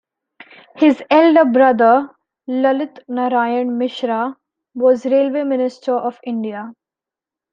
His 0.77 1.03
elder 1.11 1.45
brother, 1.45 2.09
Lalit 2.49 3.03
Narayan 3.07 3.77
Mishra, 3.77 4.35
was 4.73 5.05
Railway 5.05 5.43
Minister 5.43 5.93
of 5.95 6.19
India. 6.23 6.73